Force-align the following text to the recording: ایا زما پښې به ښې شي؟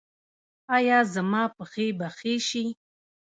ایا 0.75 0.99
زما 1.13 1.43
پښې 1.55 1.87
به 1.97 2.07
ښې 2.17 2.33
شي؟ 2.47 2.65